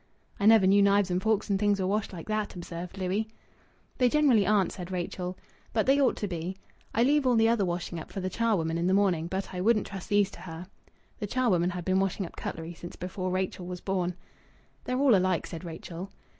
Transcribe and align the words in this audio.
"I 0.39 0.47
never 0.47 0.65
knew 0.65 0.81
knives 0.81 1.11
and 1.11 1.21
forks 1.21 1.47
and 1.47 1.59
things 1.59 1.79
were 1.79 1.85
washed 1.85 2.11
like 2.11 2.27
that," 2.27 2.55
observed 2.55 2.97
Louis. 2.97 3.27
"They 3.99 4.09
generally 4.09 4.47
aren't," 4.47 4.71
said 4.71 4.89
Rachel. 4.89 5.37
"But 5.73 5.85
they 5.85 6.01
ought 6.01 6.15
to 6.15 6.27
be. 6.27 6.57
I 6.91 7.03
leave 7.03 7.27
all 7.27 7.35
the 7.35 7.47
other 7.47 7.65
washing 7.65 7.99
up 7.99 8.11
for 8.11 8.19
the 8.19 8.27
charwoman 8.27 8.79
in 8.79 8.87
the 8.87 8.95
morning, 8.95 9.27
but 9.27 9.53
I 9.53 9.61
wouldn't 9.61 9.85
trust 9.85 10.09
these 10.09 10.31
to 10.31 10.39
her." 10.41 10.65
(The 11.19 11.27
charwoman 11.27 11.69
had 11.69 11.85
been 11.85 11.99
washing 11.99 12.25
up 12.25 12.35
cutlery 12.35 12.73
since 12.73 12.95
before 12.95 13.29
Rachel 13.29 13.67
was 13.67 13.79
born.) 13.79 14.15
"They're 14.85 14.97
all 14.99 15.13
alike," 15.15 15.45
said 15.45 15.63
Rachel. 15.63 16.09